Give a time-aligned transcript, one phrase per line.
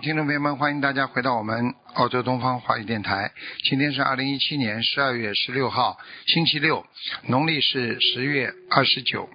[0.00, 3.32] 听众朋友们，欢迎大家回到我们澳洲东方华语电台。
[3.64, 6.86] 今天是二零一七年十二月十六号，星期六，
[7.26, 9.28] 农历是十月二十九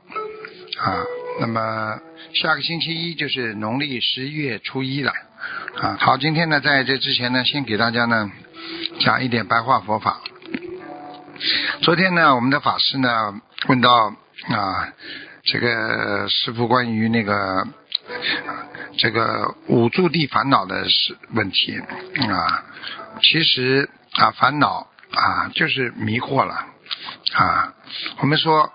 [0.78, 1.04] 啊。
[1.42, 2.00] 那么
[2.34, 5.12] 下个星期一就是农历十一月初一了
[5.82, 5.98] 啊。
[6.00, 8.32] 好，今天呢，在这之前呢，先给大家呢
[9.00, 10.22] 讲一点白话佛法。
[11.82, 14.16] 昨天呢，我们的法师呢问到
[14.50, 14.94] 啊，
[15.44, 17.68] 这个师傅关于那个。
[18.98, 21.78] 这个五住地烦恼的是问题
[22.30, 22.64] 啊，
[23.22, 26.54] 其实啊烦恼啊就是迷惑了
[27.34, 27.74] 啊。
[28.20, 28.72] 我们说，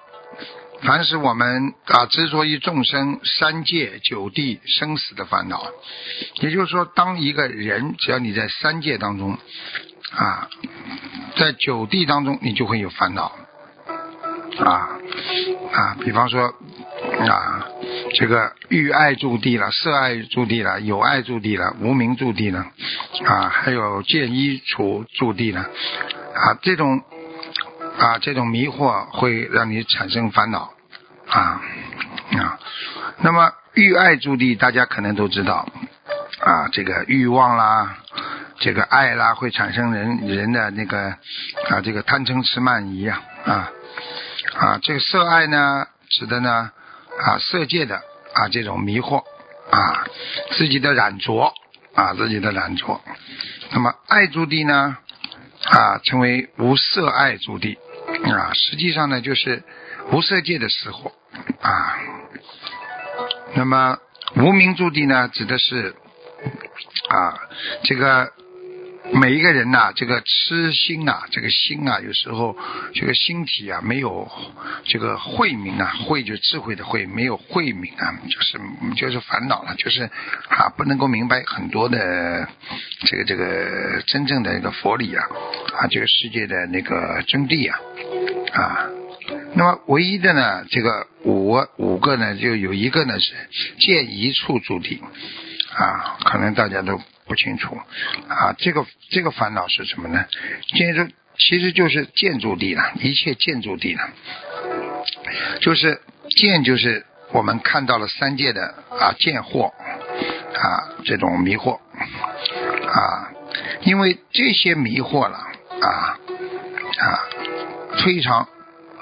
[0.83, 5.65] 凡是我们啊执着于众生三界九地生死的烦恼，
[6.41, 9.39] 也就是说，当一个人只要你在三界当中
[10.17, 10.49] 啊，
[11.37, 13.37] 在九地当中，你就会有烦恼
[14.59, 14.89] 啊
[15.73, 16.55] 啊，比方说
[17.27, 17.65] 啊。
[18.15, 22.65] 这个欲爱驻地了，色爱驻地了，有爱驻地了，无名驻地了，
[23.27, 27.03] 啊，还有见衣处驻地了，啊，这种
[27.99, 30.73] 啊这种迷惑会让你产生烦恼，
[31.29, 31.61] 啊
[32.39, 32.59] 啊，
[33.19, 35.69] 那么欲爱驻地，大家可能都知道，
[36.41, 37.99] 啊，这个欲望啦，
[38.59, 41.11] 这个爱啦，会产生人人的那个
[41.69, 43.71] 啊这个贪嗔痴慢疑啊啊
[44.57, 46.71] 啊，这个色爱呢，指的呢。
[47.19, 49.25] 啊，色界的啊这种迷惑
[49.71, 50.07] 啊，
[50.57, 51.53] 自己的染着
[51.95, 53.01] 啊，自己的染着。
[53.71, 54.97] 那么爱住地呢
[55.65, 57.79] 啊，称为无色爱住地
[58.25, 59.63] 啊，实际上呢就是
[60.13, 61.13] 无色界的死火
[61.61, 61.99] 啊。
[63.55, 63.99] 那么
[64.37, 65.95] 无名住地呢，指的是
[67.09, 67.39] 啊
[67.85, 68.33] 这个。
[69.13, 72.57] 每一个人呐，这个痴心呐，这个心啊，有时候
[72.95, 74.31] 这个心体啊，没有
[74.85, 78.61] 这个慧明啊，慧就智慧的慧，没有慧明啊，就是
[78.97, 80.05] 就是烦恼了，就是
[80.49, 82.49] 啊，不能够明白很多的
[83.07, 85.25] 这个这个真正的一个佛理啊，
[85.79, 87.81] 啊，这个世界的那个真谛啊，
[88.53, 88.91] 啊，
[89.55, 93.35] 那么唯一的呢，这个五五个呢，就有一个呢是
[93.79, 95.03] 见一处住地
[95.75, 97.01] 啊，可能大家都。
[97.29, 97.77] 不清楚。
[98.29, 100.25] 啊，这个这个烦恼是什么呢？
[100.75, 101.07] 建筑
[101.37, 104.01] 其实就是建筑地了，一切建筑地了，
[105.61, 106.01] 就是
[106.31, 111.79] 建就是我们看到了三界的啊见惑啊这种迷惑。
[112.89, 113.31] 啊，
[113.83, 116.19] 因为这些迷惑了啊
[116.99, 117.05] 啊
[118.03, 118.49] 非常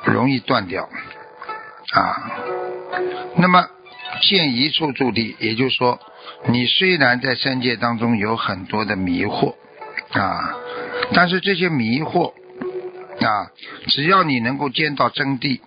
[0.04, 0.88] 容易断掉。
[1.92, 2.32] 啊，
[3.36, 3.68] 那么
[4.20, 5.98] 见一处驻地，也就是说。
[6.48, 9.54] 你虽然在三界当中有很多的迷惑
[10.10, 10.56] 啊，
[11.14, 12.32] 但是这些迷惑
[13.24, 13.50] 啊，
[13.86, 15.60] 只要你能够见到真谛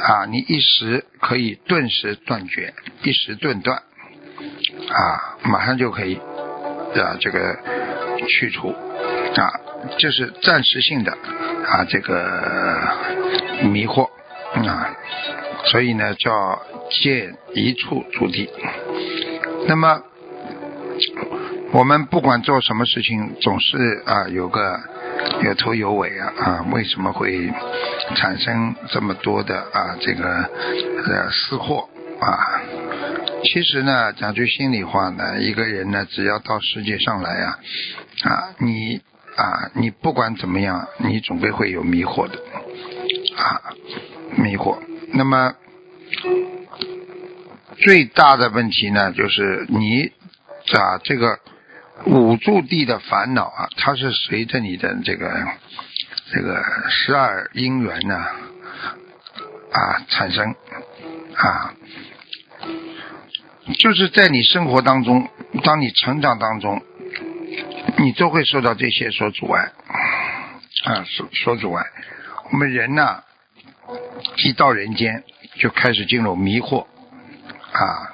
[0.00, 2.72] 啊，你一时可以顿时断绝，
[3.02, 7.58] 一时顿断啊，马上就可以啊这个
[8.26, 9.52] 去除啊，
[9.98, 12.88] 这是暂时性的啊这个
[13.70, 14.08] 迷惑
[14.66, 14.96] 啊，
[15.74, 18.48] 所以呢叫建一处住地。
[19.66, 20.04] 那么，
[21.72, 24.78] 我们不管做什么事情，总是啊有个
[25.42, 27.52] 有头有尾啊啊，为什么会
[28.14, 30.24] 产生这么多的啊这个
[31.08, 31.88] 呃私货
[32.20, 32.62] 啊？
[33.42, 37.58] 其实呢，讲句心里话呢，一个人呢，只要到世界上来啊
[38.22, 39.00] 啊，你
[39.36, 42.38] 啊你不管怎么样，你总归会有迷惑的
[43.36, 43.74] 啊
[44.36, 44.78] 迷惑。
[45.14, 45.52] 那么。
[47.78, 50.12] 最大的问题呢，就是你
[50.72, 51.38] 啊，这个
[52.06, 55.30] 五住地的烦恼啊，它是随着你的这个
[56.32, 60.54] 这个十二因缘呢啊产生
[61.36, 61.74] 啊，
[63.78, 65.28] 就是在你生活当中，
[65.62, 66.80] 当你成长当中，
[67.98, 69.72] 你都会受到这些所阻碍
[70.84, 71.84] 啊，所所阻碍。
[72.50, 73.22] 我们人呢，
[74.44, 75.24] 一到人间
[75.56, 76.86] 就开始进入迷惑。
[77.72, 78.12] 啊，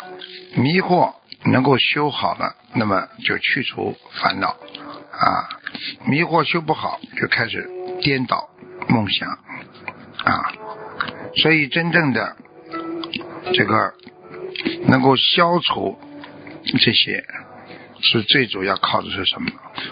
[0.56, 1.14] 迷惑
[1.44, 5.60] 能够修好了，那么就去除烦恼啊。
[6.06, 7.69] 迷惑修不好，就开始
[8.00, 8.48] 颠倒
[8.88, 10.52] 梦想啊。
[11.37, 12.37] 所以真正的
[13.52, 13.94] 这个
[14.87, 15.98] 能够消除
[16.64, 17.22] 这些，
[18.00, 19.50] 是最主要靠的是什么？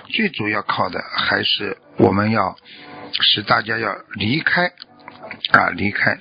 [0.08, 2.56] 最主要靠的还是我们要
[3.20, 4.72] 使大家要离开
[5.52, 6.18] 啊，离开。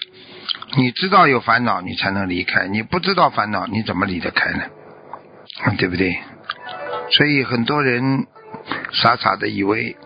[0.77, 4.63] 你知道有烦恼，你才能离开；你不知道烦恼，你怎么离得开呢？
[5.75, 6.19] 对不对？
[7.09, 8.27] 所以很多人
[8.91, 9.97] 傻傻的以为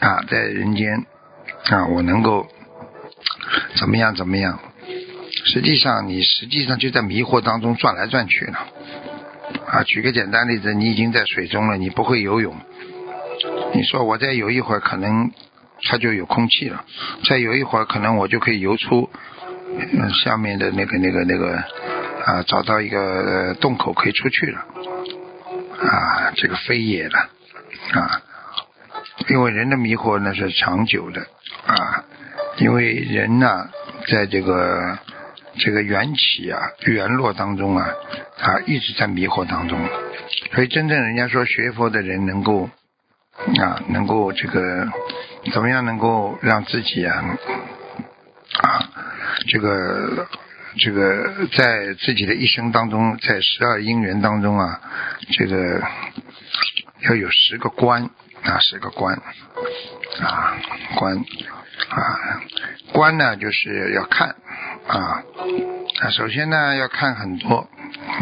[0.00, 1.06] 啊，在人间
[1.70, 2.48] 啊，我能够
[3.76, 4.58] 怎么样怎么样？
[5.44, 8.58] 实际上，你实际上就在迷惑当中转来转去呢。
[9.66, 12.56] 啊，举个简单例子，你已经在水中了，你不会游泳。
[13.74, 15.30] 你说我再游一会儿，可能
[15.84, 16.84] 它就有空气了；
[17.28, 19.08] 再游一会儿，可能我就可以游出
[20.24, 21.56] 下面的那个、那个、那个
[22.24, 24.58] 啊，找到一个洞口可以出去了。
[25.80, 27.18] 啊，这个飞也了。
[27.92, 28.22] 啊，
[29.28, 31.20] 因为人的迷惑那是长久的。
[31.66, 32.04] 啊，
[32.58, 33.68] 因为人呢，
[34.08, 34.98] 在这个
[35.58, 37.88] 这个缘起啊、缘落当中啊，
[38.38, 39.78] 他一直在迷惑当中，
[40.54, 42.70] 所以真正人家说学佛的人能够
[43.60, 44.88] 啊，能够这个
[45.52, 47.24] 怎么样能够让自己啊
[48.62, 48.88] 啊
[49.46, 50.28] 这个。
[50.78, 54.78] 这个在自己的一生当中，在十二因缘当中啊，
[55.30, 55.82] 这个
[57.08, 58.10] 要有十个关
[58.42, 59.14] 啊，十个关
[60.20, 60.58] 啊，
[60.96, 62.42] 关啊，
[62.92, 64.36] 关呢就是要看
[64.86, 65.24] 啊，
[66.02, 67.66] 啊，首先呢要看很多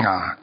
[0.04, 0.38] 啊。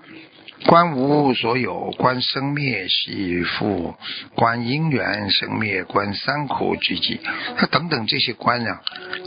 [0.68, 3.96] 观无所有，观生灭息复，
[4.36, 7.20] 观因缘生灭，观三苦聚集，
[7.58, 8.80] 他等等这些观呢，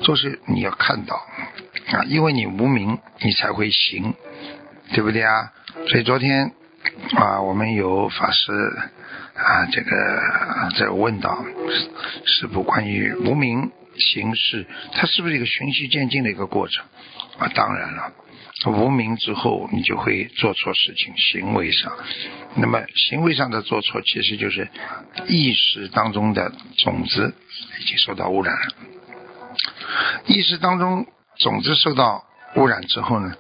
[0.05, 1.17] 都是你要看到
[1.93, 4.15] 啊，因为你无名，你才会行，
[4.93, 5.53] 对不对啊？
[5.89, 6.53] 所以昨天
[7.17, 8.53] 啊，我们有法师
[9.35, 9.91] 啊，这个
[10.79, 11.45] 在问到
[12.25, 16.85] 是不关于无名行事，它是不是一个循序渐进的一个过程
[17.39, 17.51] 啊？
[17.55, 18.13] 当然了。
[18.71, 21.93] 无名之后，你就会做错事情，行为上。
[22.57, 24.69] 那么行为上的做错，其实就是
[25.27, 27.35] 意识当中的种子
[27.81, 28.75] 已经受到污染了。
[30.27, 31.07] 意识当中
[31.39, 32.25] 种子受到
[32.57, 33.35] 污染之后呢，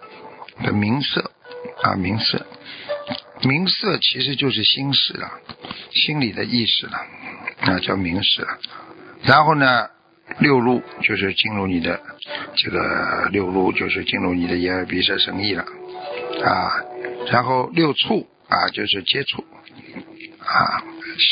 [0.62, 1.30] 的名色
[1.82, 2.46] 啊，名色，
[3.42, 5.30] 名色其实就是心识了，
[5.92, 6.98] 心理的意识了，
[7.60, 8.58] 啊，叫名识了。
[9.22, 9.88] 然后呢？
[10.38, 12.00] 六路就是进入你的
[12.56, 15.62] 这个六路，就是进入你的眼耳鼻舌身意了
[16.42, 16.82] 啊。
[17.30, 19.44] 然后六触啊，就是接触
[20.40, 20.82] 啊，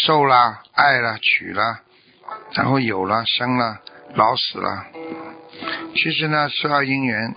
[0.04, 1.80] 受啦、爱啦、取啦，
[2.54, 3.80] 然后有了、生了、
[4.14, 4.86] 老死了。
[5.94, 7.34] 其实呢，十二因缘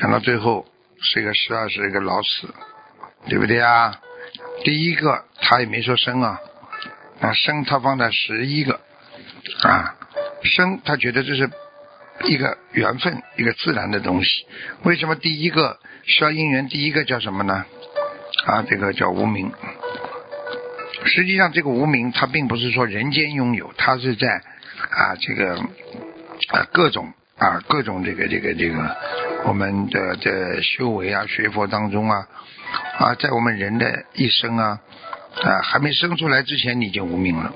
[0.00, 0.66] 讲到最后
[1.00, 2.52] 是一个十二，是一个老死，
[3.28, 4.00] 对不对啊？
[4.64, 6.40] 第一个他也没说生啊，
[7.20, 8.80] 啊生他放在十一个。
[10.54, 11.50] 生，他觉得这是
[12.24, 14.46] 一个缘分，一个自然的东西。
[14.84, 16.68] 为什么第一个需要因缘？
[16.68, 17.64] 第一个叫什么呢？
[18.46, 19.52] 啊，这个叫无名。
[21.06, 28.96] 实际上，这个无名，它并不是说人间拥有，它是在啊这个啊各种啊各种这个这个这个
[29.44, 30.30] 我们的在
[30.62, 32.26] 修为啊学佛当中啊
[32.98, 34.80] 啊，在我们人的一生啊
[35.42, 37.52] 啊还没生出来之前，你就无名了。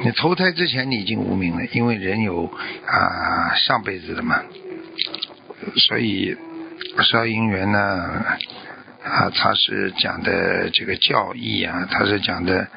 [0.00, 2.44] 你投胎之前你已经无名了，因为人有
[2.86, 4.42] 啊上辈子的嘛，
[5.88, 6.36] 所以
[7.02, 7.78] 十二因缘呢
[9.04, 12.68] 啊，他是讲的这个教义啊，他是讲的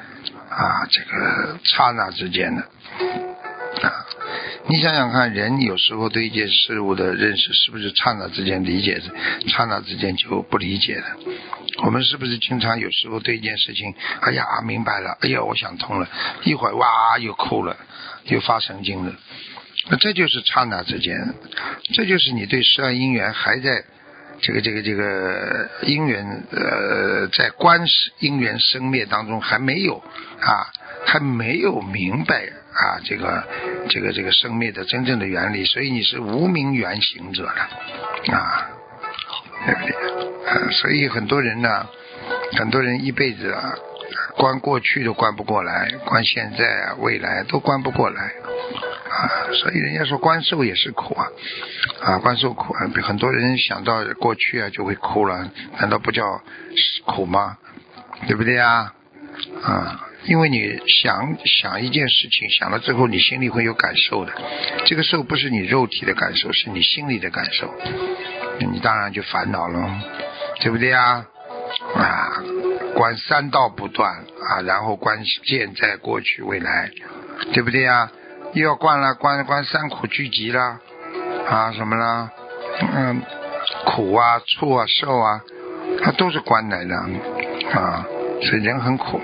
[0.48, 4.06] 啊这个刹那之间的啊，
[4.68, 11.06] 你想想看，人有时候对一件事物的认识是不是刹那之间理解的，刹那之间就不理解了？
[11.82, 16.08] 我们是不是经常有时候对一件事情，哎呀明白了，哎呀我想通了，
[16.44, 17.76] 一会儿哇又哭了，
[18.24, 19.12] 又发神经了，
[19.90, 21.34] 那这就是刹那之间，
[21.92, 23.84] 这就是你对十二因缘还在
[24.40, 27.84] 这个这个这个因缘呃在观
[28.20, 29.96] 因缘生灭当中还没有
[30.40, 30.70] 啊
[31.04, 33.44] 还没有明白啊这个
[33.88, 37.68] 这个这个生灭的真正的原理，所以你是无名缘行者了
[38.36, 38.68] 啊。
[39.64, 39.94] 对不对？
[40.70, 41.86] 所以很多人呢，
[42.58, 43.74] 很多人一辈子啊，
[44.36, 49.52] 关过去都关不过来，关现在啊、未来都关不过来啊。
[49.54, 51.26] 所以人家说关受也是苦啊，
[52.02, 52.90] 啊，关受苦啊。
[53.02, 56.42] 很多人想到过去啊就会哭了，难道不叫
[57.06, 57.58] 苦吗？
[58.26, 58.94] 对不对啊？
[59.62, 64.32] 啊，因为你想想一件事情，想了之后你心里会有感受的，
[64.84, 67.74] 这个受不是你肉体的感受，是你心里的感受。
[68.60, 70.00] 你当然就烦恼了，
[70.62, 71.26] 对不对啊？
[71.96, 72.42] 啊，
[72.94, 76.90] 观三道不断啊，然后观现在、过去、未来，
[77.52, 78.10] 对不对啊？
[78.52, 80.78] 又要观了，观观三苦聚集了，
[81.48, 82.30] 啊，什么了？
[82.94, 83.22] 嗯，
[83.86, 85.40] 苦啊、醋啊、受啊，
[86.02, 86.94] 它都是观来的
[87.74, 88.06] 啊，
[88.42, 89.20] 所以人很苦。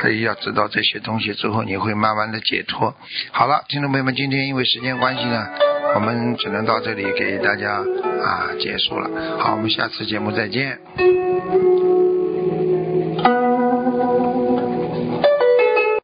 [0.00, 2.94] 所以要知道这些东西之后，你会慢慢的解脱。
[3.32, 5.46] 好了，听众朋友们，今天因为时间关系呢，
[5.94, 7.82] 我们只能到这里给大家。
[8.22, 9.38] 啊结束了。
[9.38, 10.78] 好我们下次节目再见。